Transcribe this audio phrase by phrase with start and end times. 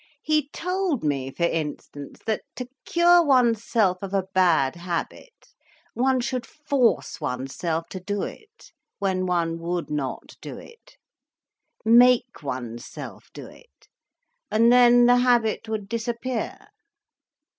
[0.23, 5.53] "He told me for instance, that to cure oneself of a bad habit,
[5.93, 13.45] one should force oneself to do it, when one would not do it—make oneself do
[13.45, 16.57] it—and then the habit would disappear."